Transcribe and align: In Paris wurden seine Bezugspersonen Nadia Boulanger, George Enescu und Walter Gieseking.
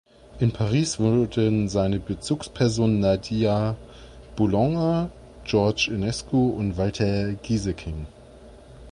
In 0.39 0.49
Paris 0.51 0.99
wurden 0.99 1.69
seine 1.69 1.99
Bezugspersonen 1.99 3.01
Nadia 3.01 3.75
Boulanger, 4.35 5.11
George 5.43 5.91
Enescu 5.93 6.47
und 6.57 6.75
Walter 6.75 7.33
Gieseking. 7.33 8.07